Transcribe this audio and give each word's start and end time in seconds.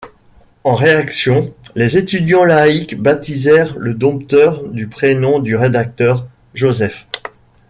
En 0.63 0.73
réaction, 0.73 1.53
les 1.75 1.95
étudiants 1.99 2.43
laïcs 2.43 2.99
baptisèrent 2.99 3.77
le 3.77 3.93
dompteur 3.93 4.67
du 4.67 4.87
prénom 4.87 5.37
du 5.39 5.55
rédacteur, 5.55 6.27
Joseph. 6.55 7.05